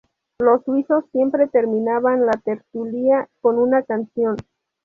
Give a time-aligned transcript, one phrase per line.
[0.39, 4.35] los suizos siempre terminaban la tertulia con una canción